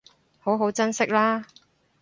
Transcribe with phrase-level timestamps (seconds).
[0.39, 1.43] 好好珍惜喇